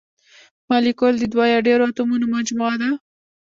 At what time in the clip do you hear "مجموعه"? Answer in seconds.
2.35-2.75